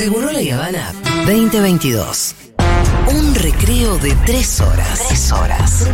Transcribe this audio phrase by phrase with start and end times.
[0.00, 0.94] Seguro la Habana
[1.26, 2.34] 2022.
[3.12, 5.08] Un recreo de tres horas.
[5.08, 5.84] Tres horas.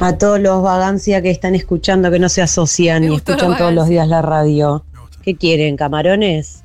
[0.00, 3.86] A todos los vagancia que están escuchando, que no se asocian y escuchan todos los
[3.86, 4.82] días la radio.
[5.22, 6.62] ¿Qué quieren, camarones?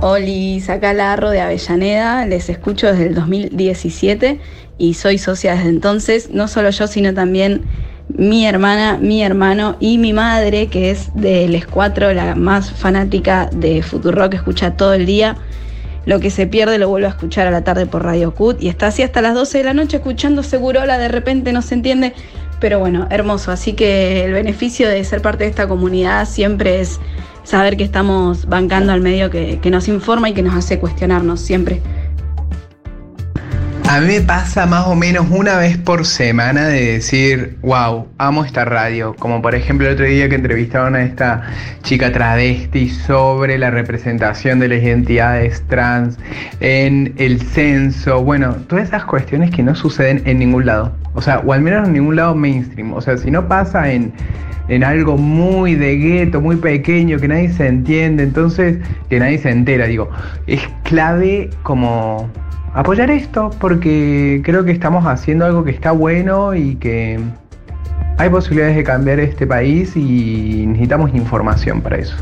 [0.00, 4.40] Oli, acá Larro de Avellaneda, les escucho desde el 2017
[4.78, 7.66] y soy socia desde entonces, no solo yo, sino también
[8.08, 13.50] mi hermana, mi hermano y mi madre, que es de Les 4, la más fanática
[13.52, 15.36] de Futurock, que escucha todo el día.
[16.06, 18.68] Lo que se pierde lo vuelvo a escuchar a la tarde por Radio Cut y
[18.68, 22.12] está así hasta las 12 de la noche escuchando Segurola, de repente no se entiende,
[22.64, 23.52] pero bueno, hermoso.
[23.52, 26.98] Así que el beneficio de ser parte de esta comunidad siempre es
[27.42, 31.82] saber que estamos bancando al medio que, nos informa y que nos hace cuestionarnos siempre.
[33.86, 38.46] A mí me pasa más o menos una vez por semana de decir, wow, amo
[38.46, 39.14] esta radio.
[39.18, 41.42] Como por ejemplo el otro día que entrevistaron a esta
[41.82, 46.16] chica travesti sobre la representación de las identidades trans
[46.60, 48.22] en el censo.
[48.22, 51.03] Bueno, todas esas cuestiones que no suceden en ningún lado.
[51.14, 52.92] O sea, o al menos en ningún lado mainstream.
[52.92, 54.12] O sea, si no pasa en,
[54.68, 59.50] en algo muy de gueto, muy pequeño, que nadie se entiende, entonces, que nadie se
[59.50, 60.08] entera, digo,
[60.46, 62.28] es clave como
[62.74, 67.20] apoyar esto porque creo que estamos haciendo algo que está bueno y que
[68.18, 72.16] hay posibilidades de cambiar este país y necesitamos información para eso.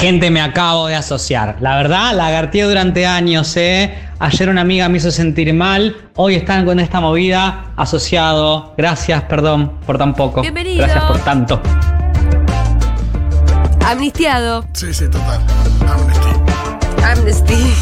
[0.00, 1.56] Gente, me acabo de asociar.
[1.60, 3.94] La verdad, lagarteé durante años, ¿eh?
[4.18, 5.96] Ayer una amiga me hizo sentir mal.
[6.16, 7.66] Hoy están con esta movida.
[7.76, 8.74] Asociado.
[8.76, 10.42] Gracias, perdón por tan poco.
[10.42, 10.84] Bienvenido.
[10.84, 11.62] Gracias por tanto.
[13.86, 14.64] Amnistiado.
[14.72, 15.40] Sí, sí, total.
[15.86, 17.02] Amnesty.
[17.02, 17.74] Amnesty.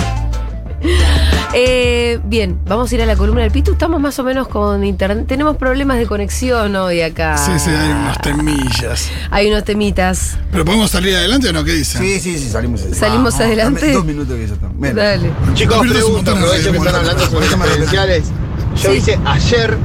[1.55, 3.73] Eh, bien, vamos a ir a la columna del Pitu.
[3.73, 5.27] Estamos más o menos con internet.
[5.29, 7.37] Tenemos problemas de conexión hoy acá.
[7.37, 9.11] Sí, sí, hay unos temillas.
[9.31, 10.39] Hay unos temitas.
[10.51, 11.63] ¿Pero podemos salir adelante o no?
[11.63, 12.01] ¿Qué dicen?
[12.01, 12.99] Sí, sí, sí, salimos adelante.
[13.01, 13.81] Salimos adelante.
[13.81, 14.69] Dame dos minutos que ya está.
[14.79, 14.97] Ven.
[14.97, 15.31] Dale.
[15.55, 18.25] Chicos, aprovecho que están hablando sobre bueno, credenciales.
[18.83, 18.97] Yo Sí.
[18.97, 19.77] hice ayer,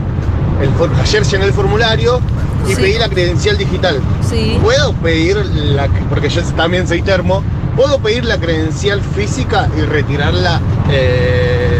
[0.61, 2.21] el, ayer llené el formulario
[2.65, 2.81] y Sí.
[2.81, 3.99] pedí la credencial digital.
[4.29, 4.57] Sí.
[4.63, 7.43] ¿Puedo pedir la, porque yo también soy termo,
[7.77, 10.59] ¿puedo pedir la credencial física y retirarla
[10.91, 11.79] eh,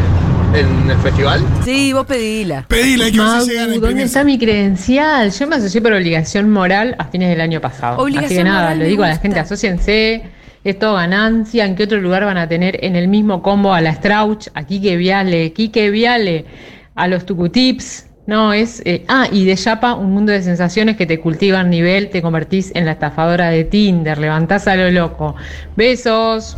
[0.54, 1.42] en el festival?
[1.66, 2.66] Sí, vos pedila.
[2.68, 5.32] Pedile, hay que ver si llegan a Mau, ¿dónde está mi credencial?
[5.32, 7.96] Yo me asocié por obligación moral a fines del año pasado.
[7.96, 10.22] Así Obligación que nada, moral lo digo a la gente, asóciense.
[10.64, 11.66] Es todo ganancia.
[11.66, 14.64] ¿En qué otro lugar van a tener en el mismo combo a la Strauch, a
[14.66, 16.46] Quique Viale, Quique Viale,
[16.94, 18.06] a los Tucutips?
[18.28, 18.82] No, es.
[18.84, 22.72] eh, ah, y de Yapa, un mundo de sensaciones que te cultivan nivel, te convertís
[22.76, 25.36] en la estafadora de Tinder, levantás a lo loco.
[25.78, 26.58] Besos.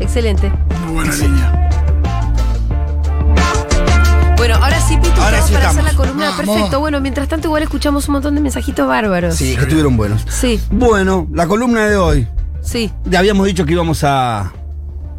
[0.00, 0.52] Excelente.
[0.84, 1.58] Muy buena línea.
[4.36, 6.30] Bueno, ahora sí, Pitu, Ahora sí para hacer la columna.
[6.30, 6.44] Vamos.
[6.56, 6.80] Perfecto.
[6.80, 9.36] Bueno, mientras tanto, igual escuchamos un montón de mensajitos bárbaros.
[9.36, 10.22] Sí, que estuvieron buenos.
[10.28, 12.26] Sí, Bueno, la columna de hoy.
[12.62, 12.90] sí.
[13.04, 14.52] Ya habíamos dicho que íbamos a,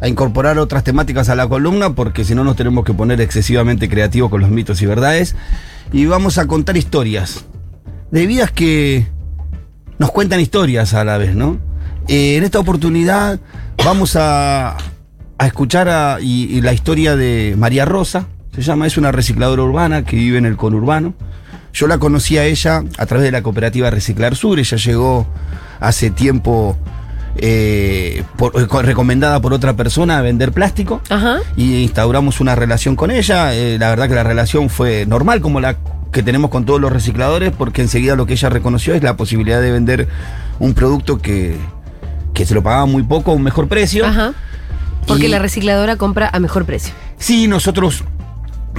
[0.04, 3.88] a incorporar otras temáticas a la columna porque si no nos tenemos que poner excesivamente
[3.88, 5.34] creativos con los mitos y verdades.
[5.94, 7.46] Y vamos a contar historias.
[8.10, 9.06] De vidas que
[9.98, 11.58] nos cuentan historias a la vez, ¿no?
[12.06, 13.40] Eh, en esta oportunidad
[13.82, 14.76] vamos a,
[15.38, 18.26] a escuchar a- y, la historia de María Rosa.
[18.54, 21.14] Se llama, es una recicladora urbana que vive en el conurbano.
[21.72, 24.58] Yo la conocí a ella a través de la cooperativa Reciclar Sur.
[24.58, 25.26] Ella llegó
[25.80, 26.76] hace tiempo
[27.36, 31.38] eh, por- eh, co- recomendada por otra persona a vender plástico Ajá.
[31.56, 33.54] y instauramos una relación con ella.
[33.54, 35.76] Eh, la verdad que la relación fue normal como la
[36.12, 39.60] que tenemos con todos los recicladores porque enseguida lo que ella reconoció es la posibilidad
[39.60, 40.08] de vender
[40.60, 41.56] un producto que,
[42.34, 44.06] que se lo pagaba muy poco a un mejor precio.
[44.06, 44.32] Ajá.
[45.06, 46.94] Porque Y- la recicladora compra a mejor precio.
[47.18, 48.04] Sí, nosotros,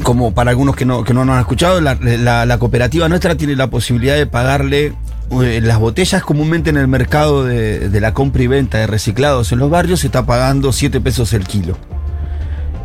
[0.03, 3.35] como para algunos que no, que no nos han escuchado, la, la- la cooperativa nuestra
[3.35, 4.93] tiene la posibilidad de pagarle
[5.29, 9.59] las botellas comúnmente en el mercado de, de la compra y venta de reciclados en
[9.59, 11.77] los barrios se está pagando 7 pesos el kilo.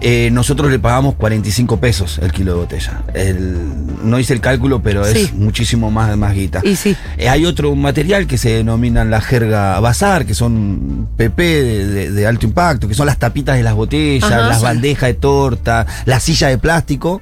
[0.00, 3.02] Eh, nosotros le pagamos 45 pesos el kilo de botella.
[3.14, 3.58] El-
[4.02, 5.30] no hice el cálculo, pero es Sí.
[5.34, 6.60] muchísimo más, más guita.
[6.64, 6.96] Y sí.
[7.18, 11.86] Eh, hay otro material que se denomina en la jerga bazar, que son PP de,
[11.86, 14.48] de- de alto impacto, que son las tapitas de las botellas, Ajá.
[14.48, 14.62] las Sí.
[14.64, 17.20] bandejas de torta, la silla de plástico.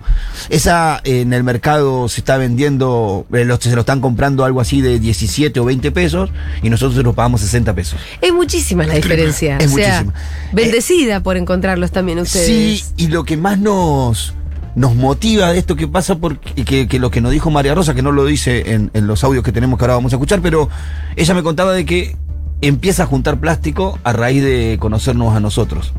[0.49, 4.81] Esa eh, en el mercado se está vendiendo, los- se lo están comprando algo así
[4.81, 6.31] de 17 o 20 pesos
[6.63, 7.99] y nosotros se lo pagamos 60 pesos.
[8.21, 9.57] Es muchísima la diferencia.
[9.59, 10.15] Es o sea, muchísima.
[10.53, 12.47] bendecida por encontrarlos también ustedes.
[12.77, 14.35] Sí, y lo que más nos,
[14.75, 17.95] nos motiva de esto que pasa, porque, que, que lo que nos dijo María Rosa,
[17.95, 20.41] que no lo dice en, en los audios que tenemos que ahora vamos a escuchar,
[20.41, 20.69] pero
[21.17, 22.17] ella me contaba de que
[22.61, 25.93] empieza a juntar plástico a raíz de conocernos a nosotros.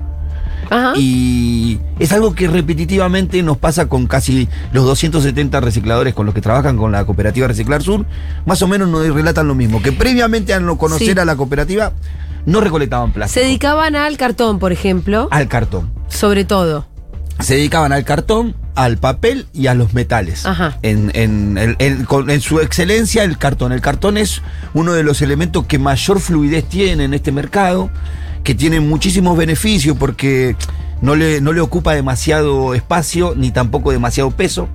[0.71, 0.94] Ajá.
[0.98, 6.42] Y es algo que repetitivamente nos pasa con casi los 270 recicladores con los que
[6.42, 8.06] trabajan con la cooperativa Reciclar Sur.
[8.45, 11.19] Más o menos nos relatan lo mismo, que previamente a no conocer Sí.
[11.19, 11.94] a la cooperativa
[12.45, 13.45] no recolectaban Se plástico.
[13.45, 15.91] dedicaban al cartón, por ejemplo, al cartón.
[16.07, 16.86] sobre todo.
[17.39, 20.45] se dedicaban al cartón, al papel y a los metales.
[20.45, 20.77] Ajá.
[20.81, 23.71] En, en- en- en- con- en su excelencia, el cartón.
[23.71, 24.41] El cartón es
[24.74, 27.89] uno de los elementos que mayor fluidez tiene en este mercado,
[28.44, 30.56] que tiene muchísimos beneficios porque
[31.01, 34.68] no le, no le ocupa demasiado espacio ni tampoco demasiado peso.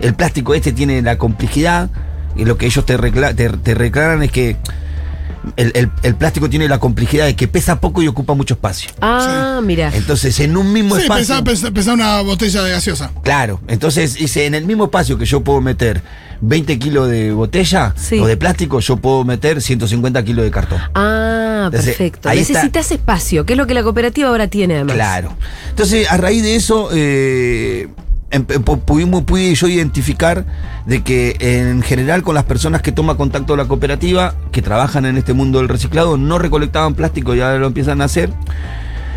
[0.00, 1.90] El plástico este tiene la complejidad
[2.36, 4.56] y lo que ellos te, recla- te, te reclaran es que
[5.56, 8.90] el, el- el plástico tiene la complejidad de que pesa poco y ocupa mucho espacio.
[9.00, 9.90] Ah, mira.
[9.94, 11.42] Entonces, en un mismo Sí, espacio.
[11.44, 13.12] pensaba- pensaba una botella de gaseosa.
[13.22, 16.02] Claro, entonces dice, en el mismo espacio que yo puedo meter
[16.40, 18.18] 20 kilos de botella Sí.
[18.18, 20.80] o de plástico, yo puedo meter 150 kilos de cartón.
[20.94, 22.28] Ah, Entonces, perfecto.
[22.28, 22.52] ahí está.
[22.54, 24.94] Necesitas espacio, que es lo que la cooperativa ahora tiene además.
[24.96, 25.32] Claro.
[25.70, 27.88] Entonces, a raíz de eso, eh,
[28.84, 30.44] pudimos, pude yo identificar
[30.84, 35.06] de que en general con las personas que toman contacto con la cooperativa, que trabajan
[35.06, 38.30] en este mundo del reciclado, no recolectaban plástico y ahora lo empiezan a hacer.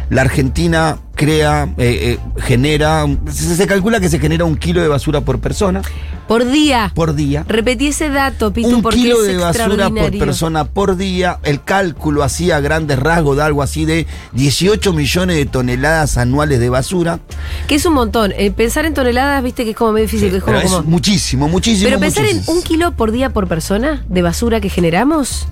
[0.09, 5.21] La Argentina crea, eh, eh, genera, se calcula que se genera un kilo de basura
[5.21, 5.81] por persona,
[6.29, 6.91] Por día.
[6.93, 7.43] por día.
[7.47, 11.39] Repetí ese dato, Pitu, un porque kilo es de basura por persona por día.
[11.43, 16.69] El cálculo hacía grandes rasgos de algo así de 18 millones de toneladas anuales de
[16.69, 17.19] basura.
[17.67, 18.31] Que es un montón.
[18.37, 20.29] Eh, pensar en toneladas, viste que es como medio difícil.
[20.29, 21.87] que es como, Pero es como- muchísimo, muchísimo.
[21.89, 22.51] Pero pensar muchísimo.
[22.51, 25.47] en un kilo por día por persona de basura que generamos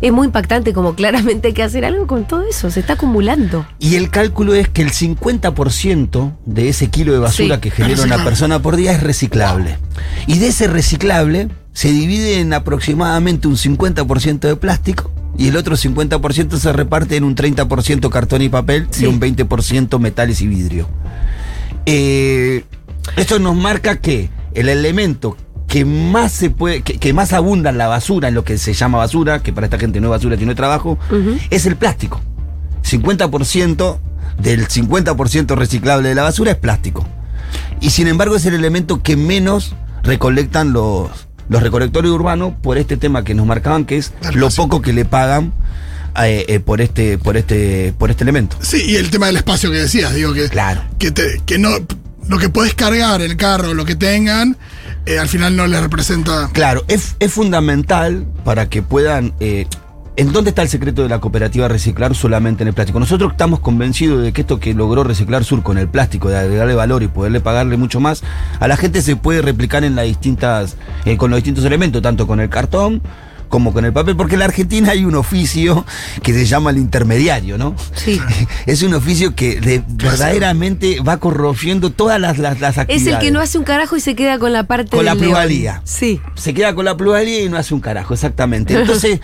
[0.00, 2.70] es muy impactante, como claramente hay que hacer algo con todo eso.
[2.70, 3.66] Se está acumulando.
[3.78, 7.60] Y el cálculo es que el 50% de ese kilo de basura Sí.
[7.60, 9.78] que genera una persona por día es reciclable.
[10.26, 15.76] Y de ese reciclable se divide en aproximadamente un 50% de plástico y el otro
[15.76, 19.04] 50% se reparte en un 30% cartón y papel Sí.
[19.04, 20.88] y un 20% metales y vidrio.
[21.86, 22.64] Eh,
[23.16, 25.36] esto nos marca que el elemento
[25.68, 28.72] que más se puede, que, que más abunda en la basura, en lo que se
[28.72, 31.38] llama basura, que para esta gente no es basura, tiene trabajo, Ujú.
[31.50, 32.20] es el plástico.
[32.84, 33.98] 50%
[34.40, 37.06] del 50% reciclable de la basura es plástico.
[37.80, 41.10] Y sin embargo es el elemento que menos recolectan los,
[41.48, 45.04] los recolectores urbanos por este tema que nos marcaban, que es lo poco que le
[45.04, 45.52] pagan
[46.22, 48.56] eh, eh, por, este, por, este, por este elemento.
[48.60, 50.82] Sí, y el tema del espacio que decías, digo que, Claro.
[50.98, 51.70] que, te- que no
[52.28, 54.56] lo que podés cargar el carro, lo que tengan,
[55.06, 56.50] eh, al final no les representa.
[56.52, 59.32] Claro, es, es fundamental para que puedan...
[59.40, 59.66] eh,
[60.18, 62.98] ¿En dónde está el secreto de la cooperativa reciclar solamente en el plástico?
[62.98, 66.74] Nosotros estamos convencidos de que esto que logró Reciclar Sur con el plástico, de agregarle
[66.74, 68.22] valor y poderle pagarle mucho más,
[68.58, 72.26] a la gente se puede replicar en las distintas, eh, con los distintos elementos, tanto
[72.26, 73.02] con el cartón
[73.56, 75.86] como con el papel, porque en la Argentina hay un oficio
[76.22, 77.74] que se llama el intermediario, ¿no?
[77.94, 78.20] Sí.
[78.66, 83.14] Es un oficio que de- verdaderamente va corrompiendo todas las, las, las Es actividades.
[83.14, 85.24] el que no hace un carajo y se queda con la parte Con la león.
[85.24, 85.80] plusvalía.
[85.84, 86.20] Sí.
[86.34, 88.74] se queda con la plusvalía y no hace un carajo, exactamente.
[88.78, 89.20] Entonces,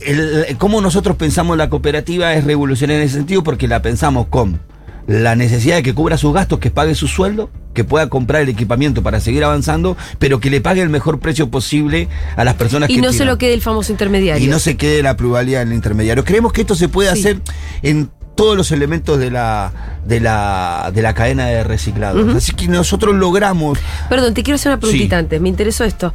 [0.00, 4.60] el, cómo nosotros pensamos la cooperativa es revolucionaria en ese sentido porque la pensamos con
[5.06, 8.48] la necesidad de que cubra sus gastos, que pague su sueldo, que pueda comprar el
[8.48, 12.88] equipamiento para seguir avanzando, pero que le pague el mejor precio posible a las personas
[12.90, 14.44] Y que no se lo quede el famoso intermediario.
[14.44, 16.24] Y no se quede la plusvalía en el intermediario.
[16.24, 17.20] Creemos que esto se puede Sí.
[17.20, 17.40] hacer
[17.82, 19.72] en todos los elementos de la,
[20.06, 22.22] de la, de la cadena de reciclados.
[22.24, 22.36] Ujú.
[22.38, 23.78] Así que nosotros logramos
[24.08, 25.20] Perdón, te quiero hacer una preguntita Sí.
[25.20, 25.40] antes.
[25.40, 26.14] Me interesó esto.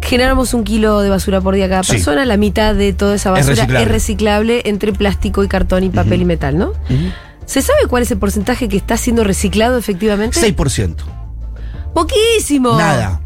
[0.00, 1.92] Generamos un kilo de basura por día cada Sí.
[1.92, 2.24] persona.
[2.24, 4.62] La mitad de toda esa Es basura es reciclable, reciclable.
[4.64, 6.72] entre plástico y cartón y papel y metal, ¿no?
[7.46, 10.40] ¿Se sabe cuál es el porcentaje que está siendo reciclado efectivamente?
[10.40, 10.96] 6%.
[11.94, 12.76] Poquísimo.
[12.76, 13.20] Nada.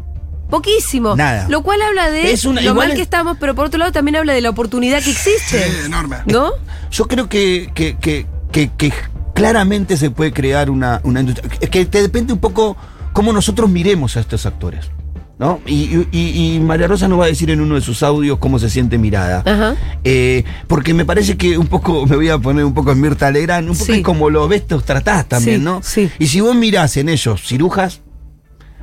[0.49, 1.15] Poquísimo.
[1.15, 1.47] Nada.
[1.49, 3.91] Lo cual habla de Es una- lo mal es- que estamos, pero por otro lado
[3.91, 5.63] también habla de la oportunidad que existe.
[5.69, 6.17] Sí, enorme.
[6.25, 6.51] ¿No?
[6.91, 8.93] Yo creo que, que, que, que- que
[9.33, 11.49] claramente se puede crear una, una industria.
[11.59, 12.77] Es que te depende un poco
[13.13, 14.89] cómo nosotros miremos a estos actores.
[15.39, 15.59] ¿No?
[15.67, 18.39] Y, y- y- y María Rosa nos va a decir en uno de sus audios
[18.39, 19.43] cómo se siente mirada.
[19.45, 19.75] Ajá.
[20.03, 23.29] Eh, porque me parece que un poco, me voy a poner un poco en Mirta
[23.29, 23.99] Legrand, un poco Sí.
[23.99, 25.81] es como lo ves, los tratás también, Sí, ¿no?
[25.83, 26.09] sí.
[26.19, 28.01] Y si vos mirás en ellos cirujas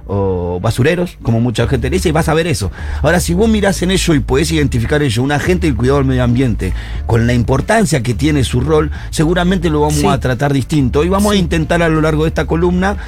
[0.06, 2.70] o basureros, como mucha gente le dice, vas a ver eso.
[3.02, 6.06] Ahora, si vos mirás en ellos y podés identificar ellos un agente del cuidado del
[6.06, 6.74] medio ambiente,
[7.06, 11.04] con la importancia que tiene su rol, seguramente lo vamos a tratar distinto.
[11.04, 12.98] Y vamos a intentar a lo largo de esta columna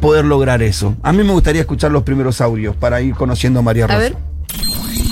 [0.00, 0.94] poder lograr eso.
[1.02, 3.96] A mí me gustaría escuchar los primeros audios para ir conociendo a María Rosa.
[3.98, 4.16] A ver.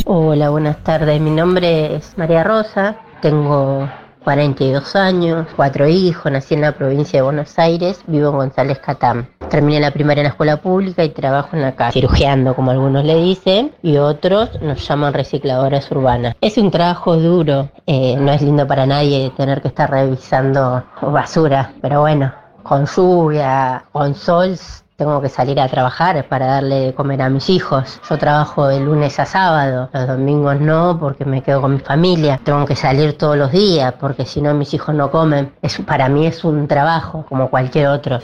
[0.07, 1.21] Hola, buenas tardes.
[1.21, 2.97] Mi nombre es María Rosa.
[3.23, 3.89] Tengo
[4.23, 6.31] 42 años, cuatro hijos.
[6.31, 8.01] Nací en la provincia de Buenos Aires.
[8.07, 9.29] Vivo en González Catán.
[9.49, 13.05] Terminé la primaria en la escuela pública y trabajo en la calle, cirugiando, como algunos
[13.05, 16.35] le dicen, y otros nos llaman recicladoras urbanas.
[16.41, 17.69] Es un trabajo duro.
[17.87, 22.33] eh, no es lindo para nadie tener que estar revisando basura, pero bueno,
[22.65, 24.59] con lluvia, con sol,
[24.97, 28.01] tengo que salir a trabajar para darle de comer a mis hijos.
[28.09, 32.41] Yo trabajo de lunes a sábado, los domingos no porque me quedo con mi familia.
[32.43, 35.53] Tengo que salir todos los días porque si no mis hijos no comen.
[35.63, 38.21] Es, para mí es un trabajo como cualquier otro.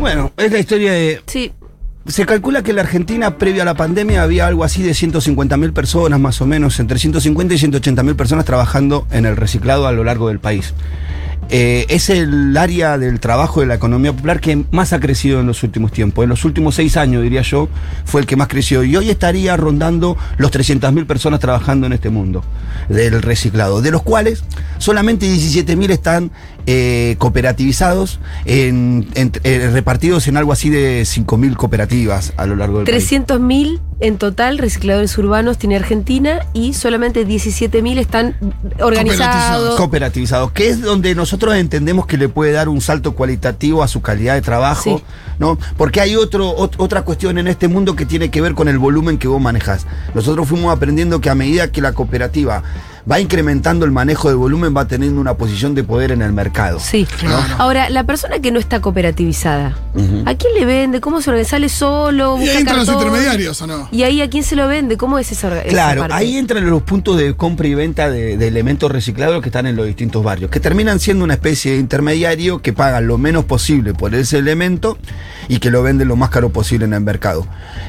[0.00, 1.52] Bueno, es la historia de Sí.
[2.06, 5.72] Se calcula que en la Argentina, previo a la pandemia, había algo así de 150.000
[5.72, 10.04] personas, más o menos, entre 150 y 180.000 personas trabajando en el reciclado a lo
[10.04, 10.74] largo del país.
[11.50, 15.46] Eh, es el área del trabajo de la economía popular que más ha crecido en
[15.46, 16.22] los últimos tiempos.
[16.24, 17.68] En los últimos seis años, diría yo,
[18.04, 18.82] fue el que más creció.
[18.82, 22.42] Y hoy estaría rondando los 300.000 personas trabajando en este mundo
[22.88, 24.42] del reciclado, de los cuales
[24.78, 26.30] solamente 17.000 están
[26.66, 32.86] eh, cooperativizados, en- eh, repartidos en algo así de 5.000 cooperativas a lo largo del
[32.86, 33.10] país.
[33.12, 38.36] 300.000 en total recicladores urbanos tiene Argentina y solamente 17.000 están
[38.80, 39.76] organizados.
[39.76, 44.02] Cooperativizados, que es donde nosotros entendemos que le puede dar un salto cualitativo a su
[44.02, 45.04] calidad de trabajo, Sí.
[45.38, 45.58] ¿no?
[45.76, 48.78] Porque hay otro, ot- otra cuestión en este mundo que tiene que ver con el
[48.78, 49.86] volumen que vos manejás.
[50.14, 52.62] Nosotros fuimos aprendiendo que a medida que la cooperativa
[53.10, 56.80] va incrementando el manejo de volumen, va teniendo una posición de poder en el mercado.
[56.80, 57.06] Sí.
[57.58, 59.76] Ahora, la persona que no está cooperativizada,
[60.24, 61.00] ¿a quién le vende?
[61.00, 61.50] ¿Cómo se organiza?
[61.50, 62.36] ¿Sale solo?
[62.36, 63.88] Y busca ahí entran los intermediarios, ¿o no?
[63.92, 64.96] ¿Y ahí a quién se lo vende?
[64.96, 66.14] ¿Cómo es esa, Claro, parte?
[66.14, 69.76] ahí entran los puntos de compra y venta de, de elementos reciclados que están en
[69.76, 73.92] los distintos barrios, que terminan siendo una especie de intermediario que pagan lo menos posible
[73.92, 74.96] por ese elemento
[75.48, 77.46] y que lo venden lo más caro posible en el mercado.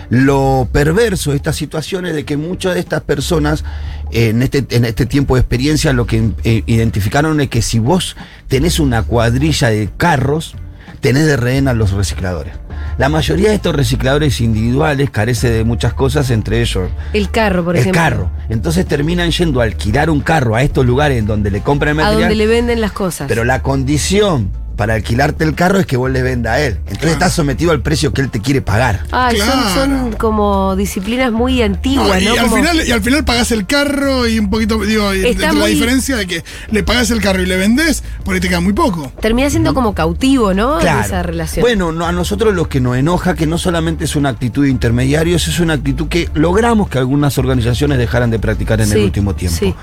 [0.10, 3.64] Lo perverso de esta situación es de que muchas de estas personas
[4.12, 8.16] en este, en este tiempo de experiencia lo que eh, identificaron es que si vos
[8.48, 10.56] tenés una cuadrilla de carros,
[11.02, 12.54] tenés de rehén a los recicladores.
[12.98, 17.76] La mayoría de estos recicladores individuales carece de muchas cosas, entre ellos El carro, por
[17.76, 18.02] el ejemplo.
[18.02, 18.32] carro.
[18.50, 22.00] Entonces terminan yendo a alquilar un carro a estos lugares en donde le compran el
[22.00, 22.30] A material.
[22.30, 23.28] donde le venden las cosas.
[23.28, 26.77] Pero la condición para alquilarte el carro es que vos le venda a él.
[26.88, 29.01] Entonces estás sometido al precio que él te quiere pagar.
[29.12, 29.74] Ay, son- Claro.
[29.75, 32.36] son, como disciplinas muy antiguas, No, ¿no?
[32.36, 35.27] y, al Como- final, y al final pagás el carro y un poquito, digo, Está
[35.29, 38.39] entre la muy- diferencia de que le pagás el carro y le vendés, por ahí
[38.41, 39.12] te queda muy poco.
[39.22, 40.79] Termina siendo como cautivo, ¿no?
[40.79, 41.05] Claro.
[41.05, 41.62] Esa relación.
[41.62, 44.70] Bueno, no, a nosotros lo que nos enoja que no solamente es una actitud de
[44.70, 49.03] intermediarios, es una actitud que logramos que algunas organizaciones dejaran de practicar en Sí, el
[49.05, 49.58] último tiempo.
[49.58, 49.74] sí.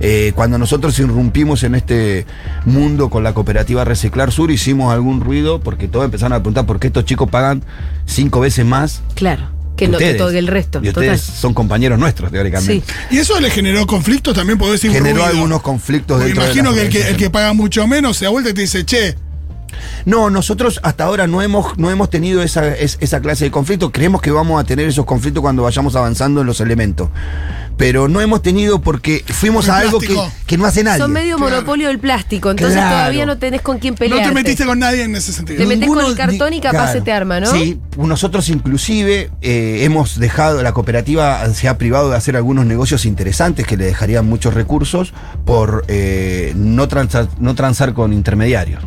[0.00, 2.26] Eh, cuando nosotros irrumpimos en este
[2.64, 6.80] mundo con la cooperativa Reciclar Sur, hicimos algún ruido porque todos empezaron a preguntar por
[6.80, 7.62] qué estos chicos pagan
[8.06, 9.50] cinco veces más claro.
[9.76, 10.16] Que, no, que ustedes.
[10.16, 10.80] todo el resto.
[10.82, 11.36] Y ustedes Total.
[11.40, 12.82] son compañeros nuestros, teóricamente.
[12.86, 12.94] Sí.
[13.14, 15.28] Y eso le generó conflictos también, podés decir Generó ruido.
[15.30, 18.24] algunos conflictos dentro de imagino las que el, que el que paga mucho menos se
[18.24, 19.14] da vuelta y te dice, che,
[20.06, 23.90] No, nosotros hasta ahora no hemos, no hemos tenido esa, es- esa clase de conflicto.
[23.92, 27.08] Creemos que vamos a tener esos conflictos cuando vayamos avanzando en los elementos.
[27.76, 30.00] Pero no hemos tenido porque fuimos El a algo
[30.46, 30.98] que, no hace nadie.
[30.98, 31.50] Son medio Claro.
[31.54, 32.90] monopolio del plástico, entonces Claro.
[32.96, 34.28] todavía no tenés con quién no pelear.
[34.28, 35.58] te metiste con nadie en ese sentido.
[35.58, 37.50] Te metés con el cartón y capaz se te arma, ¿no?
[37.50, 43.06] Sí, nosotros inclusive eh, hemos dejado, la cooperativa se ha privado de hacer algunos negocios
[43.06, 45.14] interesantes que le dejarían muchos recursos
[45.46, 48.82] por eh, no, transar, no transar con intermediarios.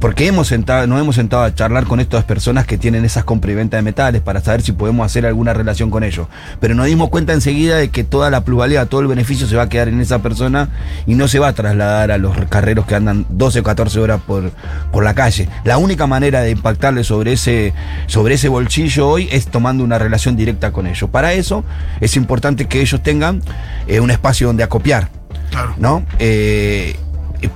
[0.00, 3.52] Porque hemos sentado, nos hemos sentado a charlar con estas personas que tienen esas compra
[3.52, 6.26] y venta de metales para saber si podemos hacer alguna relación con ellos.
[6.60, 9.62] Pero nos dimos cuenta enseguida de que toda la plusvalía, todo el beneficio se va
[9.62, 10.68] a quedar en esa persona
[11.06, 14.20] y no se va a trasladar a los carreros que andan 12 o 14 horas
[14.26, 14.50] por,
[14.92, 15.48] por la calle.
[15.64, 17.72] La única manera de impactarle sobre ese,
[18.06, 21.08] sobre ese bolsillo hoy es tomando una relación directa con ellos.
[21.10, 21.64] Para eso
[22.00, 23.42] es importante que ellos tengan
[23.86, 25.08] eh, un espacio donde acopiar.
[25.50, 25.74] Claro.
[25.78, 26.04] ¿no?
[26.18, 26.96] Eh,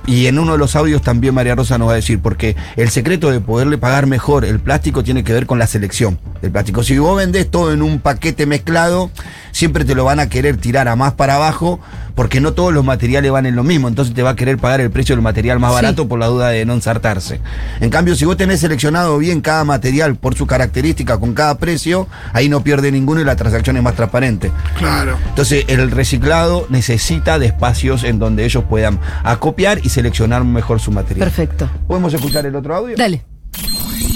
[0.05, 2.89] y en uno de los audios también María Rosa nos va a decir, porque el
[2.89, 6.83] secreto de poderle pagar mejor el plástico tiene que ver con la selección del plástico.
[6.83, 9.11] Si vos vendés todo en un paquete mezclado,
[9.51, 11.79] siempre te lo van a querer tirar a más para abajo,
[12.15, 14.81] porque no todos los materiales van en lo mismo, entonces te va a querer pagar
[14.81, 15.75] el precio del material más Sí.
[15.75, 17.39] barato por la duda de no ensartarse.
[17.79, 22.07] En cambio, si vos tenés seleccionado bien cada material por su característica con cada precio,
[22.33, 24.51] ahí no pierde ninguno y la transacción es más transparente.
[24.77, 25.17] Claro.
[25.29, 30.91] Entonces, el reciclado necesita de espacios en donde ellos puedan acopiar y seleccionar mejor su
[30.91, 31.27] material.
[31.27, 31.69] Perfecto.
[31.87, 32.95] ¿Podemos escuchar el otro audio?
[32.97, 33.23] Dale.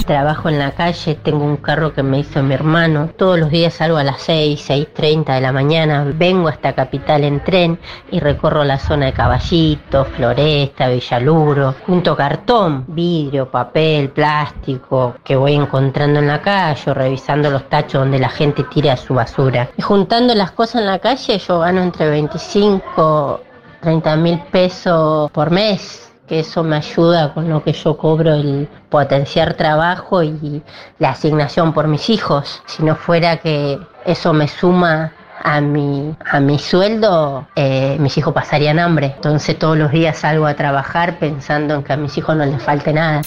[0.06, 3.10] Trabajo en la calle, tengo un carro que me hizo mi hermano.
[3.16, 7.42] Todos los días salgo a las 6, 6.30 de la mañana, vengo hasta Capital en
[7.42, 7.80] tren
[8.12, 15.54] y recorro la zona de Caballito, Floresta, Villaluro, junto cartón, vidrio, papel, plástico que voy
[15.54, 19.70] encontrando en la calle o revisando los tachos donde la gente tira su basura.
[19.78, 23.42] Y juntando las cosas en la calle yo gano entre 25,
[23.84, 28.70] 30 mil pesos por mes que eso me ayuda con lo que yo cobro el
[28.90, 30.64] potenciar trabajo y
[31.00, 32.64] la asignación por mis hijos.
[32.66, 35.12] Si no fuera que eso me suma
[35.44, 39.14] a mi, a mi sueldo, eh, mis hijos pasarían hambre.
[39.16, 42.64] Entonces todos los días salgo a trabajar pensando en que a mis hijos no les
[42.64, 43.22] falte nada.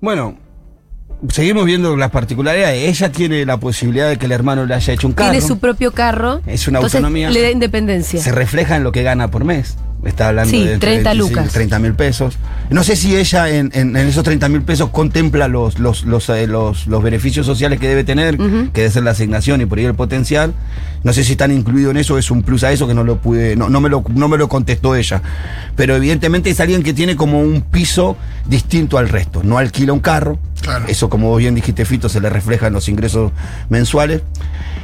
[0.00, 0.36] Bueno,
[1.28, 2.88] seguimos viendo las particularidades.
[2.88, 5.30] Ella tiene la posibilidad de que el hermano le haya hecho un carro.
[5.30, 6.40] Tiene su propio carro.
[6.46, 7.30] Es una entonces autonomía.
[7.30, 8.20] Le da independencia.
[8.20, 9.76] Se refleja en lo que gana por mes.
[10.04, 11.52] Está hablando Sí, de entre 30 25 lucas.
[11.52, 12.38] 30 mil pesos.
[12.70, 16.28] No sé si ella en, en- en esos 30 mil pesos contempla los, los, los,
[16.28, 19.78] eh, los- los beneficios sociales que debe tener, que debe ser la asignación y por
[19.78, 20.52] ahí el potencial.
[21.02, 23.16] No sé si están incluidos en eso, es un plus a eso que no lo
[23.20, 25.22] pude, no, no me lo, no me lo contestó ella.
[25.74, 29.42] Pero evidentemente es alguien que tiene como un piso distinto al resto.
[29.42, 30.38] No alquila un carro.
[30.88, 33.32] Eso, como vos bien dijiste, Fito, se le refleja en los ingresos
[33.68, 34.22] mensuales.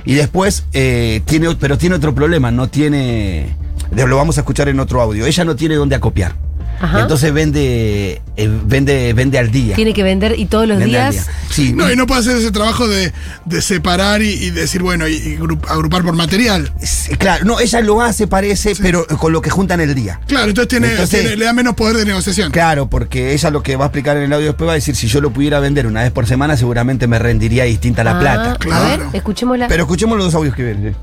[0.04, 3.56] Y después, eh, tiene, pero tiene otro problema, no tiene.
[3.94, 5.26] Lo vamos a escuchar en otro audio.
[5.26, 6.34] Ella no tiene dónde acopiar.
[6.80, 7.02] Ajá.
[7.02, 9.76] Entonces vende, eh, vende, vende al día.
[9.76, 11.12] Tiene que vender y todos los Vende días.
[11.12, 11.24] día.
[11.50, 13.12] Sí, No, y no puede hacer ese trabajo de,
[13.44, 16.72] de separar y, y decir, bueno, y, y gru- agrupar por material.
[16.82, 20.20] sí, claro, no, ella lo hace, parece, pero con lo que juntan el día.
[20.26, 22.50] Claro, entonces, tiene, Entonces- tiene- le da menos poder de negociación.
[22.50, 24.96] Claro, porque ella lo que va a explicar en el audio después va a decir,
[24.96, 28.20] si yo lo pudiera vender una vez por semana, seguramente me rendiría distinta la Ah,
[28.20, 28.42] plata.
[28.44, 28.58] A ver,
[28.98, 29.10] Claro.
[29.12, 29.68] escuchémosla.
[29.68, 30.96] Pero escuchemos los dos audios que vienen.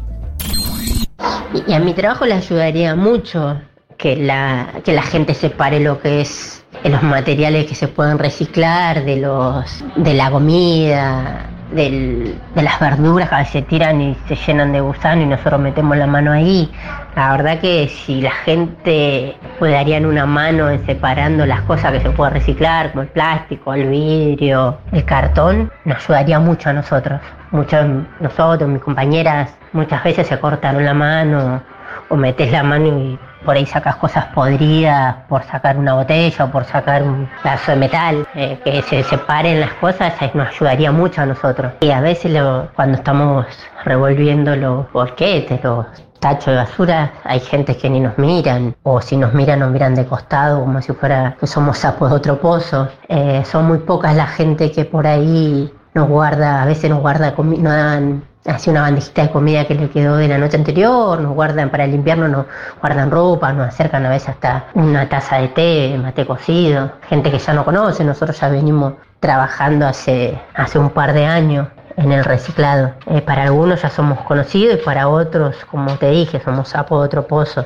[1.68, 3.60] Y a mi trabajo le ayudaría mucho
[4.00, 8.18] que la, que la gente separe lo que es eh, los materiales que se pueden
[8.18, 14.72] reciclar, de los de la comida, de las verduras que se tiran y se llenan
[14.72, 16.72] de gusano y nosotros metemos la mano ahí.
[17.16, 22.00] La verdad que si la gente pues, darían una mano en separando las cosas que
[22.00, 27.20] se pueden reciclar, como el plástico, el vidrio, el cartón, nos ayudaría mucho a nosotros.
[27.52, 27.86] Muchos,
[28.22, 31.62] nosotros, mis compañeras, muchas veces se cortaron la mano
[32.10, 36.52] o metes la mano y por ahí sacas cosas podridas por sacar una botella o
[36.52, 41.22] por sacar un pedazo de metal, eh, que se separen las cosas, nos ayudaría mucho
[41.22, 41.72] a nosotros.
[41.82, 42.32] Y a veces
[42.76, 43.46] cuando estamos
[43.86, 45.86] revolviendo los bolquetes, los
[46.20, 49.96] tachos de basura, hay gente que ni nos miran, o si nos miran, nos miran
[49.96, 52.90] de costado, como si fuera que somos sapos de otro pozo.
[53.08, 57.34] Eh, son muy pocas la gente que por ahí nos guarda, a veces nos guarda
[57.38, 61.34] nos dan así una bandejita de comida que le quedó de la noche anterior, nos
[61.34, 62.46] guardan para el invierno, nos
[62.80, 67.40] guardan ropa, nos acercan a veces hasta una taza de té, mate cocido, gente que
[67.40, 72.24] ya no conoce, nosotros ya venimos trabajando hace, hace un par de años en el
[72.24, 72.94] reciclado.
[73.08, 77.06] Eh, para algunos ya somos conocidos y para otros, como te dije, somos sapos de
[77.06, 77.66] otro pozo.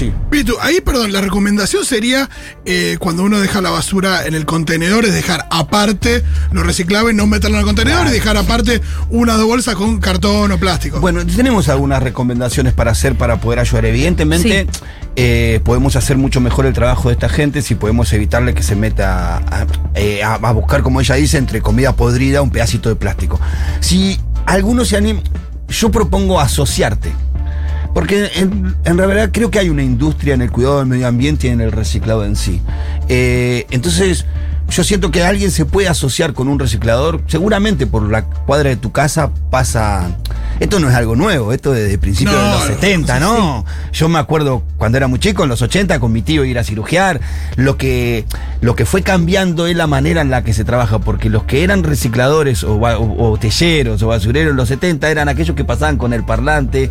[0.00, 0.12] Sí.
[0.30, 2.30] Pitu, ahí, perdón, la recomendación sería
[2.64, 7.26] eh, cuando uno deja la basura en el contenedor, es dejar aparte lo reciclable, no
[7.26, 11.00] meterlo en el contenedor y dejar aparte una o dos bolsas con cartón o plástico.
[11.00, 13.84] Bueno, tenemos algunas recomendaciones para hacer para poder ayudar.
[13.84, 14.66] Evidentemente,
[15.16, 18.76] eh, podemos hacer mucho mejor el trabajo de esta gente si podemos evitarle que se
[18.76, 22.96] meta a, eh, a- a buscar, como ella dice, entre comida podrida un pedacito de
[22.96, 23.38] plástico.
[23.80, 25.20] Si alguno se anima,
[25.68, 27.12] yo propongo asociarte.
[28.00, 31.48] Porque en, en realidad creo que hay una industria en el cuidado del medio ambiente
[31.48, 32.62] y en el reciclado en sí.
[33.10, 34.24] Eh, entonces,
[34.70, 37.22] yo siento que alguien se puede asociar con un reciclador.
[37.26, 40.16] Seguramente por la cuadra de tu casa pasa.
[40.60, 43.64] Esto no es algo nuevo, esto desde principios No, de los no, 70, ¿no?
[43.92, 46.64] Yo me acuerdo cuando era muy chico, en los 80, con mi tío ir a
[46.64, 47.20] cirugiar.
[47.56, 48.26] Lo que,
[48.60, 51.64] lo que fue cambiando es la manera en la que se trabaja, porque los que
[51.64, 55.96] eran recicladores o, o, o telleros o basureros en los 70 eran aquellos que pasaban
[55.96, 56.90] con el parlante,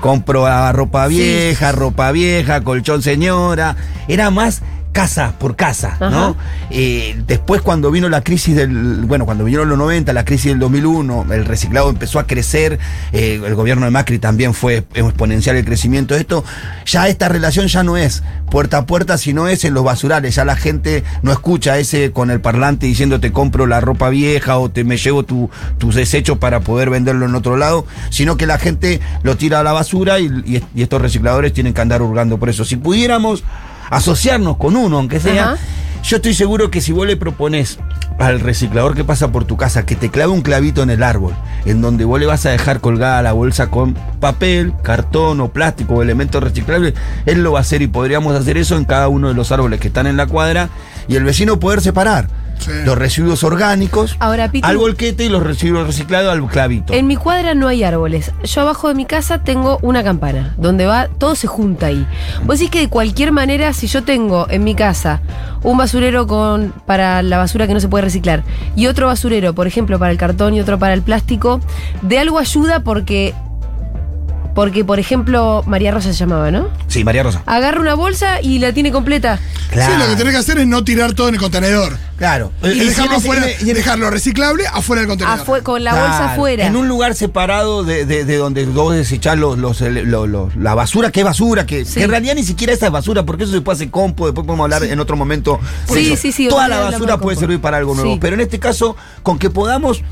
[0.00, 3.76] compro ah, ropa vieja, ropa vieja, colchón señora.
[4.08, 6.10] Era más casa por casa, Ajá.
[6.10, 6.36] ¿no?
[6.70, 10.58] Eh, después cuando vino la crisis del, bueno, cuando vinieron los 90, la crisis del
[10.58, 12.78] 2001, el reciclado empezó a crecer,
[13.12, 16.44] eh, el gobierno de Macri también fue exponencial el crecimiento de esto,
[16.86, 20.44] ya esta relación ya no es puerta a puerta, sino es en los basurales, ya
[20.44, 24.70] la gente no escucha ese con el parlante diciendo te compro la ropa vieja o
[24.70, 28.58] te me llevo tu- tus desechos para poder venderlo en otro lado, sino que la
[28.58, 32.38] gente lo tira a la basura y, y- y estos recicladores tienen que andar hurgando
[32.38, 32.64] por eso.
[32.64, 33.44] Si pudiéramos
[33.90, 35.62] asociarnos con uno, aunque sea, Ajá.
[36.02, 37.78] yo estoy seguro que si vos le propones
[38.18, 41.34] al reciclador que pasa por tu casa que te clave un clavito en el árbol,
[41.64, 45.94] en donde vos le vas a dejar colgada la bolsa con papel, cartón o plástico
[45.94, 46.94] o elementos reciclables,
[47.26, 49.80] él lo va a hacer y podríamos hacer eso en cada uno de los árboles
[49.80, 50.68] que están en la cuadra
[51.08, 52.28] y el vecino poder separar
[52.60, 52.70] Sí.
[52.84, 56.92] los residuos orgánicos Ahora, Pitu, al volquete y los residuos reciclados al clavito.
[56.92, 58.32] En mi cuadra no hay árboles.
[58.44, 62.06] Yo abajo de mi casa tengo una campana, donde va, todo se junta ahí.
[62.44, 65.20] Vos decís que de cualquier manera, si yo tengo en mi casa
[65.62, 68.42] un basurero con para la basura que no se puede reciclar
[68.76, 71.60] y otro basurero, por ejemplo, para el cartón y otro para el plástico,
[72.02, 73.34] de algo ayuda porque.
[74.60, 76.68] Porque, por ejemplo, María Rosa se llamaba, ¿no?
[76.86, 77.42] Sí, María Rosa.
[77.46, 79.38] Agarra una bolsa y la tiene completa.
[79.72, 81.96] Sí, lo que tenés que hacer es no tirar todo en el contenedor.
[82.18, 82.52] Claro.
[82.62, 85.62] Y, si dejarlo, ese- afuera, y en- dejarlo reciclable afuera del contenedor.
[85.62, 86.66] Con la bolsa Claro, afuera.
[86.66, 89.80] En un lugar separado de, de- de donde vos desechás los, los,
[90.56, 91.94] la basura, que es basura, que, Sí.
[91.94, 94.46] que en realidad ni siquiera esa es basura, porque eso se puede hacer compo, después
[94.46, 95.58] podemos hablar en otro momento.
[95.86, 96.20] por Sí, eso.
[96.20, 97.40] sí, sí, Toda la basura de puede compo.
[97.40, 98.12] servir para algo nuevo.
[98.12, 98.18] Sí.
[98.20, 100.02] Pero en este caso, con que podamos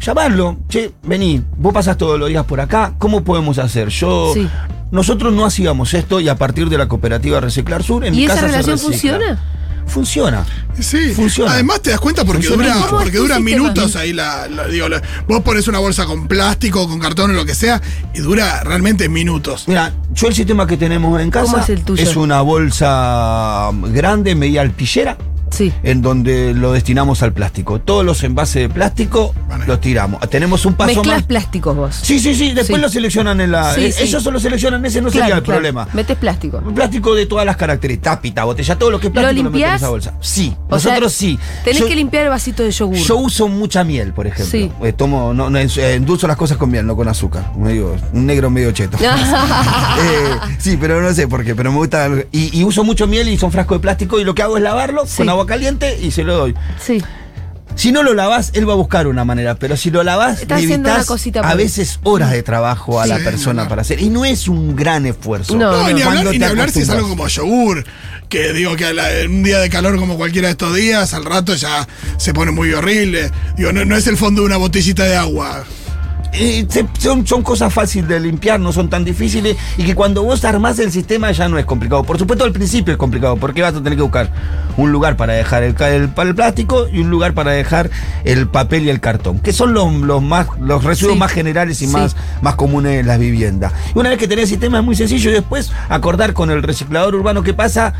[0.00, 3.88] llamarlo, che, vení, vos pasás todos los días por acá, ¿cómo podemos hacer?
[3.88, 4.32] Yo.
[4.34, 4.48] Sí.
[4.90, 8.24] Nosotros no hacíamos esto y a partir de la cooperativa Reciclar Sur, en mi ¿Y
[8.24, 9.12] esa casa se relación recicla.
[9.18, 9.44] funciona?
[9.86, 10.44] Funciona.
[10.78, 11.52] Sí, Funciona.
[11.52, 12.74] Además te das cuenta porque Funciona.
[12.74, 13.56] dura, ¿Cómo es porque tu dura sistema?
[13.62, 17.34] minutos ahí la, la- digo, la- vos pones una bolsa con plástico, con cartón o
[17.34, 17.80] lo que sea,
[18.14, 19.64] y dura realmente minutos.
[19.66, 22.20] Mira, yo el sistema que tenemos en casa ¿Cómo es el tuyo?
[22.20, 25.16] una bolsa grande, media alpillera,
[25.50, 25.72] Sí.
[25.82, 27.80] en donde lo destinamos al plástico.
[27.80, 29.66] Todos los envases de plástico Vale.
[29.66, 30.20] los tiramos.
[30.30, 31.22] Tenemos un paso Mezclas más.
[31.26, 31.94] plásticos vos.
[32.00, 32.82] Sí, sí, sí, después Sí.
[32.82, 33.74] lo seleccionan en la.
[33.74, 34.02] Sí, eh, sí.
[34.04, 35.58] Ellos solo seleccionan ese, no Claro, sería el claro.
[35.60, 35.88] problema.
[35.92, 36.58] Metes plástico.
[36.74, 39.60] Plástico de todas las características, tapita, botella, todo lo que es plástico lo, metemos en
[39.60, 39.82] limpiás?
[39.82, 40.14] esa bolsa.
[40.20, 41.38] Sí, O sea, nosotros sí.
[41.64, 42.96] Tenés Yo- que limpiar el vasito de yogur.
[42.96, 44.50] yo uso mucha miel, por ejemplo.
[44.50, 44.70] Sí.
[44.82, 47.52] Eh, tomo, no, no, eh, endulzo las cosas con miel, no con azúcar.
[47.56, 48.96] Medio, un negro medio cheto.
[50.00, 52.08] Eh, sí, pero no sé por qué, pero me gusta.
[52.32, 54.62] Y, y uso mucho miel y son frascos de plástico y lo que hago es
[54.62, 55.18] lavarlo Sí.
[55.18, 56.54] con agua caliente y se lo doy.
[56.80, 57.02] sí.
[57.76, 60.56] Si no lo lavas, él va a buscar una manera, pero si lo lavas, Está
[60.58, 63.68] le haciendo evitas una cosita a por- veces horas de trabajo a la persona claro.
[63.70, 64.02] para hacer.
[64.02, 65.54] Y no es un gran esfuerzo.
[65.54, 67.84] No, ni Cuando hablar, te si es algo como yogur,
[68.28, 71.14] que digo que a la- en un día de calor como cualquiera de estos días,
[71.14, 71.86] al rato ya
[72.18, 73.30] se pone muy horrible.
[73.56, 75.64] Digo, no, no es el fondo de una botellita de agua.
[76.32, 76.66] Eh,
[76.98, 80.78] son, son cosas fáciles de limpiar, no son tan difíciles y que cuando vos armás
[80.78, 82.04] el sistema ya no es complicado.
[82.04, 84.30] Por supuesto al principio es complicado porque vas a tener que buscar
[84.76, 87.90] un lugar para dejar el, el, plástico y un lugar para dejar
[88.24, 91.18] el papel y el cartón, que son los, los más los residuos Sí.
[91.18, 91.92] más generales y Sí.
[91.92, 93.72] más, más comunes en las viviendas.
[93.94, 96.62] Y una vez que tenés el sistema es muy sencillo y después acordar con el
[96.62, 97.92] reciclador urbano qué pasa.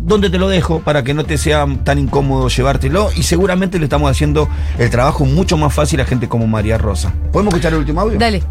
[0.00, 3.10] ¿Dónde te lo dejo para que no te sea tan incómodo llevártelo?
[3.16, 7.12] Y seguramente le estamos haciendo el trabajo mucho más fácil a gente como María Rosa.
[7.32, 8.18] ¿Podemos escuchar el último audio?
[8.18, 8.42] Dale.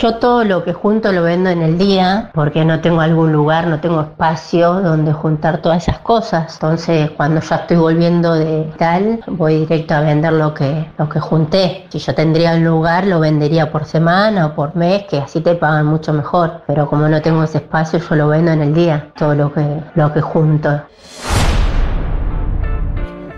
[0.00, 3.66] Yo todo lo que junto lo vendo en el día porque no tengo algún lugar,
[3.66, 6.54] no tengo espacio donde juntar todas esas cosas.
[6.54, 11.18] Entonces cuando ya estoy volviendo de tal, voy directo a vender lo que, lo que
[11.18, 11.88] junté.
[11.90, 15.56] Si yo tendría un lugar, lo vendería por semana o por mes, que así te
[15.56, 16.62] pagan mucho mejor.
[16.68, 19.82] Pero como no tengo ese espacio, yo lo vendo en el día, todo lo que,
[19.96, 20.80] lo que junto.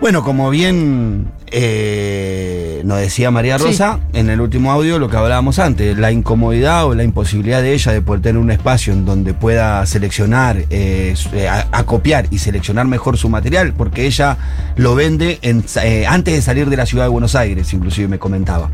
[0.00, 3.64] Bueno, como bien eh, nos decía María Sí.
[3.64, 7.74] Rosa en el último audio, lo que hablábamos antes, la incomodidad o la imposibilidad de
[7.74, 12.86] ella de poder tener un espacio en donde pueda seleccionar, eh, eh, acopiar y seleccionar
[12.86, 14.38] mejor su material, porque ella
[14.76, 18.18] lo vende en eh, antes de salir de la ciudad de Buenos Aires, inclusive me
[18.18, 18.70] comentaba.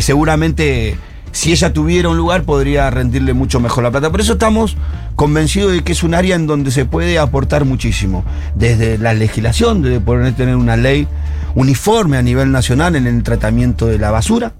[0.00, 0.96] Seguramente
[1.34, 4.08] si ella tuviera un lugar podría rendirle mucho mejor la plata.
[4.08, 4.76] Por eso estamos
[5.16, 8.24] convencidos de que es un área en donde se puede aportar muchísimo.
[8.54, 11.08] Desde la legislación, desde poder tener una ley
[11.56, 14.52] uniforme a nivel nacional en el tratamiento de la basura,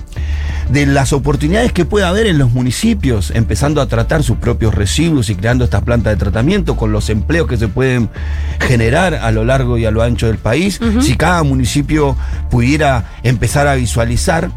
[0.69, 5.31] de las oportunidades que puede haber en los municipios, empezando a tratar sus propios residuos
[5.31, 8.11] y creando estas plantas de tratamiento, con los empleos que se pueden
[8.59, 10.81] generar a lo largo y a lo ancho del país.
[11.01, 12.17] Si cada municipio
[12.51, 14.51] pudiera empezar a visualizar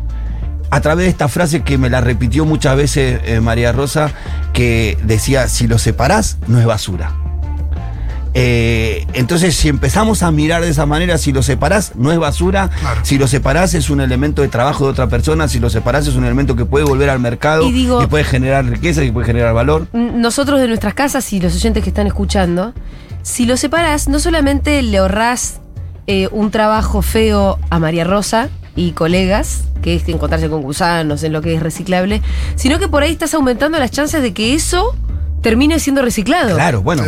[0.69, 4.11] a través de esta frase que me la repitió muchas veces eh, María Rosa,
[4.53, 7.11] que decía, si lo separás, no es basura.
[8.33, 12.69] Eh, entonces, si empezamos a mirar de esa manera, si lo separás, no es basura.
[12.79, 12.99] Claro.
[13.03, 15.47] Si lo separás, es un elemento de trabajo de otra persona.
[15.47, 18.65] Si lo separás, es un elemento que puede volver al mercado Y digo- puede generar
[18.65, 19.87] riqueza y puede generar valor.
[19.93, 22.73] Nosotros de nuestras casas y los oyentes que están escuchando,
[23.23, 25.59] si lo separás, no solamente le ahorrás
[26.05, 31.33] eh, un trabajo feo a María Rosa y colegas, que es encontrarse con gusanos en
[31.33, 32.21] lo que es reciclable,
[32.55, 34.95] sino que por ahí estás aumentando las chances de que eso
[35.41, 36.55] termine siendo reciclado.
[36.55, 37.03] Claro, bueno.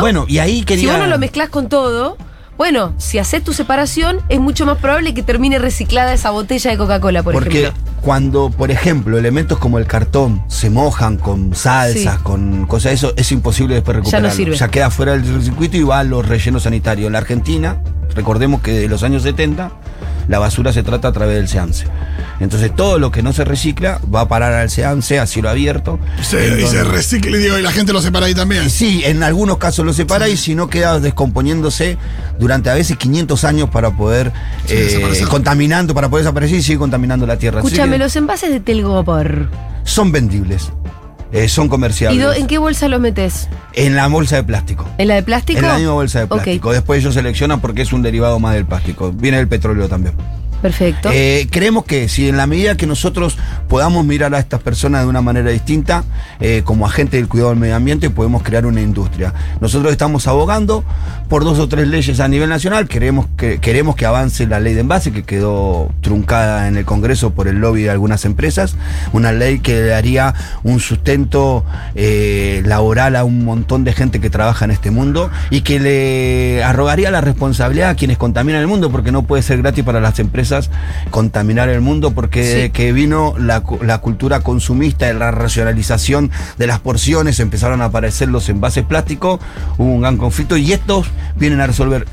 [0.00, 0.84] Bueno, y ahí quería.
[0.84, 2.16] Si vos no lo mezclás con todo,
[2.56, 6.76] bueno, si haces tu separación, es mucho más probable que termine reciclada esa botella de
[6.76, 7.82] Coca-Cola, por Porque ejemplo.
[8.02, 12.22] cuando, por ejemplo, elementos como el cartón se mojan con salsas, Sí.
[12.22, 14.30] con cosas de eso, es imposible después Ya no recuperarlo.
[14.36, 14.56] sirve.
[14.56, 17.06] Ya queda fuera del circuito y va a los rellenos sanitarios.
[17.06, 17.82] En la Argentina,
[18.14, 19.72] recordemos que de los años 70,
[20.30, 21.86] la basura se trata a través del SEANSE.
[22.38, 25.98] Entonces todo lo que no se recicla va a parar al SEANSE a cielo abierto.
[26.20, 28.70] Y se recicla digo, y la gente lo separa ahí también.
[28.70, 31.98] Sí, en algunos casos lo separa y si no queda descomponiéndose
[32.38, 34.32] durante a veces 500 años para poder
[34.66, 37.58] Sí, eh, contaminando, para poder desaparecer y sigue contaminando la tierra.
[37.58, 39.48] Escúchame, que los envases de Telgopor.
[39.82, 40.70] son vendibles,
[41.32, 42.22] eh, son ¿Y comerciables.
[42.22, 43.48] do- en qué bolsa los metes?
[43.74, 44.86] En la bolsa de plástico.
[44.98, 45.58] ¿En la de plástico?
[45.60, 46.72] En la misma bolsa de plástico.
[46.72, 49.12] Después ellos seleccionan porque es un derivado más del plástico.
[49.12, 50.14] Viene del petróleo también.
[50.60, 51.10] Perfecto.
[51.12, 55.08] Eh, creemos que si en la medida que nosotros podamos mirar a estas personas de
[55.08, 56.04] una manera distinta,
[56.40, 59.32] eh, como agentes del cuidado del medio ambiente, podemos crear una industria.
[59.60, 60.84] Nosotros estamos abogando
[61.28, 62.88] por dos o tres leyes a nivel nacional.
[62.88, 67.30] Queremos que, queremos que avance la ley de envase, que quedó truncada en el Congreso
[67.30, 68.76] por el lobby de algunas empresas.
[69.12, 74.64] Una ley que daría un sustento eh, laboral a un montón de gente que trabaja
[74.64, 79.12] en este mundo y que le arrogaría la responsabilidad a quienes contaminan el mundo, porque
[79.12, 80.49] no puede ser gratis para las empresas
[81.10, 82.70] contaminar el mundo, porque Sí.
[82.70, 88.48] que vino la cultura consumista y la racionalización de las porciones, empezaron a aparecer los
[88.48, 89.40] envases plásticos,
[89.78, 92.06] hubo un gran conflicto y estos vienen a resolver.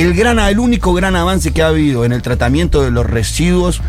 [0.00, 3.82] El, gran, el único gran avance que ha habido en el tratamiento de los residuos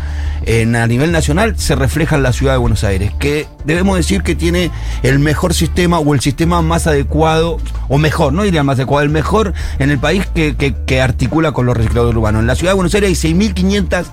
[0.44, 4.22] en, a nivel nacional se refleja en la ciudad de Buenos Aires, que debemos decir
[4.22, 4.70] que tiene
[5.02, 7.56] el mejor sistema o el sistema más adecuado,
[7.88, 11.64] o mejor, no diría más adecuado, el mejor en el país que, que- articula con
[11.64, 12.40] los recicladores urbanos.
[12.42, 14.04] En la ciudad de Buenos Aires hay 6.500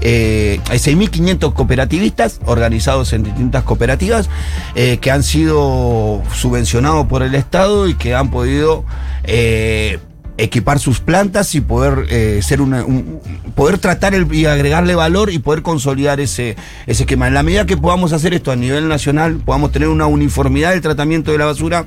[0.00, 4.30] eh, hay 6.500 cooperativistas organizados en distintas cooperativas
[4.74, 8.84] eh, que han sido subvencionados por el Estado y que han podido
[9.24, 9.98] eh,
[10.36, 13.20] equipar sus plantas y poder eh, ser un-
[13.54, 17.28] poder tratar el- y agregarle valor y poder consolidar ese, ese esquema.
[17.28, 20.80] En la medida que podamos hacer esto a nivel nacional, podamos tener una uniformidad del
[20.80, 21.86] tratamiento de la basura,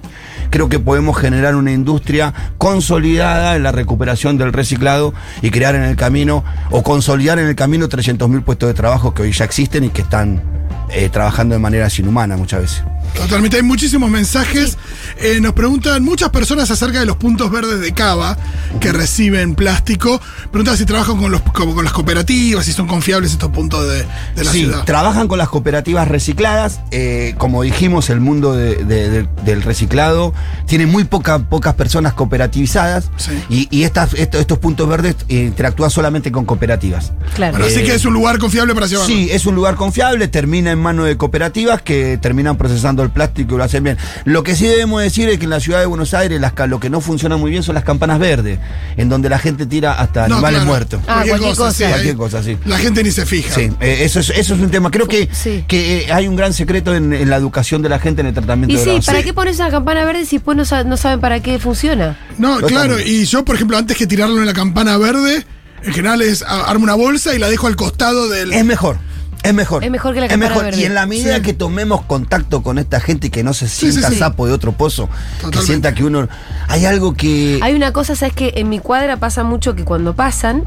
[0.50, 5.84] creo que podemos generar una industria consolidada en la recuperación del reciclado y crear en
[5.84, 9.84] el camino o consolidar en el camino 300.000 puestos de trabajo que hoy ya existen
[9.84, 10.42] y que están
[10.90, 12.84] eh, trabajando de manera inhumana muchas veces.
[13.16, 14.78] Totalmente, hay muchísimos mensajes.
[15.20, 18.38] Eh, nos preguntan muchas personas acerca de los puntos verdes de Cava
[18.82, 20.20] que reciben plástico.
[20.52, 24.06] Preguntan si trabajan con, los, como con las cooperativas, si son confiables estos puntos de,
[24.36, 24.84] de la sí, ciudad.
[24.84, 26.82] trabajan con las cooperativas recicladas.
[26.92, 30.34] eh, como dijimos, el mundo de- de- de- del reciclado
[30.68, 33.32] tiene muy poca- pocas personas cooperativizadas Sí.
[33.50, 37.12] y, y estas- esto- estos puntos verdes interactúan solamente con cooperativas.
[37.36, 37.54] claro.
[37.58, 39.14] Bueno, así que es un lugar confiable para llevarlo.
[39.14, 43.56] Sí, es un lugar confiable, termina en manos de cooperativas que terminan procesando el plástico
[43.56, 43.98] y lo hacen bien.
[44.26, 46.80] Lo que sí debemos decir es que en la ciudad de Buenos Aires las, lo
[46.80, 48.60] que no funciona muy bien son las campanas verdes,
[48.98, 50.66] en donde la gente tira hasta No, animales claro.
[50.70, 51.02] muertos.
[51.08, 51.72] Ah, cualquier cosa.
[51.72, 52.58] sí, Cualquier ahí cosa, sí.
[52.66, 53.54] La gente ni se fija.
[53.56, 54.92] Sí, eh, eso, es, eso es un tema.
[54.92, 55.64] Creo que, Sí.
[55.68, 58.34] que eh, hay un gran secreto en, en la educación de la gente en el
[58.34, 60.84] tratamiento Y de sí, la ¿para qué pones una campana verde si después no, sa-
[60.84, 62.18] no saben para qué funciona?
[62.38, 65.46] No, claro, y yo, por ejemplo, antes que tirarlo en la campana verde,
[65.84, 68.52] en general es armo una bolsa y la dejo al costado del.
[68.54, 68.98] Es mejor.
[69.44, 69.84] Es mejor.
[69.84, 70.82] Es mejor que la campana verde.
[70.82, 71.42] Y en la medida Sí.
[71.42, 74.16] que tomemos contacto con esta gente y que no se Sí, sí, sienta sí.
[74.18, 75.08] sapo de otro pozo,
[75.52, 76.28] que sienta que uno.
[76.68, 77.60] Hay algo que.
[77.62, 80.64] Hay una cosa, ¿sabes que En mi cuadra pasa mucho que cuando pasan,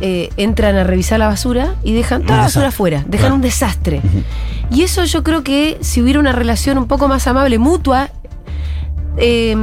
[0.00, 3.34] eh, entran a revisar la basura y dejan toda la basura afuera, dejan Claro.
[3.36, 4.00] un desastre.
[4.70, 8.10] Y eso yo creo que si hubiera una relación un poco más amable, mutua,
[9.18, 9.54] eh,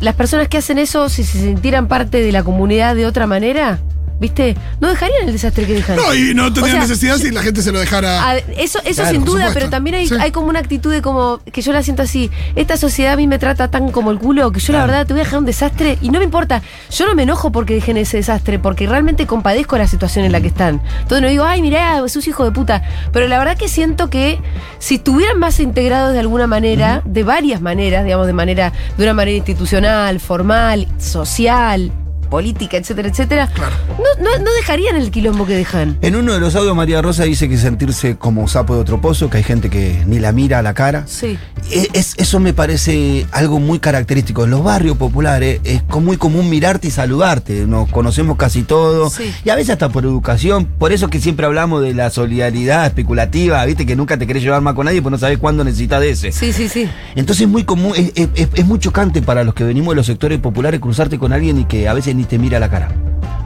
[0.00, 3.78] las personas que hacen eso, si se sintieran parte de la comunidad de otra manera,
[4.24, 4.56] ¿viste?
[4.80, 5.96] No dejarían el desastre que dejan.
[5.96, 8.30] No, y no tendría O sea, necesidad si la gente se lo dejara.
[8.30, 9.54] a- eso eso Claro, sin duda, supuesto.
[9.54, 10.14] pero también hay, Sí.
[10.18, 12.30] hay como una actitud de como que yo la siento así.
[12.56, 15.12] Esta sociedad a mí me trata tan como el culo que yo la verdad te
[15.12, 16.62] voy a dejar un desastre y no me importa.
[16.90, 20.40] Yo no me enojo porque dejen ese desastre, porque realmente compadezco la situación en la
[20.40, 20.80] que están.
[21.02, 22.82] Entonces no digo, ay, mirá, sus hijos de puta.
[23.12, 24.38] Pero la verdad que siento que
[24.78, 29.14] si estuvieran más integrados de alguna manera, de varias maneras, digamos, de manera, de una
[29.14, 31.92] manera institucional, formal, social,
[32.24, 33.50] política, etcétera, etcétera,
[33.98, 35.98] no, no, no dejarían el quilombo que dejan.
[36.02, 39.30] En uno de los audios, María Rosa dice que sentirse como sapo de otro pozo,
[39.30, 41.04] que hay gente que ni la mira a la cara.
[41.06, 41.38] Sí.
[41.70, 44.44] e- es- eso me parece algo muy característico.
[44.44, 47.66] En los barrios populares es co- muy común mirarte y saludarte.
[47.66, 49.14] Nos conocemos casi todos.
[49.14, 49.32] Sí.
[49.44, 50.66] Y a veces hasta por educación.
[50.78, 53.64] Por eso que siempre hablamos de la solidaridad especulativa.
[53.64, 56.10] Viste que nunca te querés llevar mal con nadie porque no sabes cuándo necesitas de
[56.10, 56.32] ese.
[56.32, 56.88] Sí, sí, sí.
[57.14, 59.96] Entonces es muy común, es, es- es- es muy chocante para los que venimos de
[59.96, 62.88] los sectores populares cruzarte con alguien y que a veces ni te mira la cara.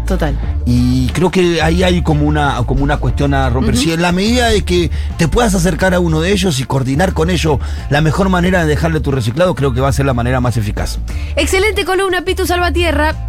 [0.09, 0.35] Total.
[0.65, 3.77] Y creo que ahí hay como una, como una cuestión a romper.
[3.77, 7.13] Si en la medida de que te puedas acercar a uno de ellos y coordinar
[7.13, 7.59] con ellos
[7.91, 10.57] la mejor manera de dejarle tu reciclado, creo que va a ser la manera más
[10.57, 10.99] eficaz.
[11.37, 13.15] Excelente columna, Pitu Salvatierra.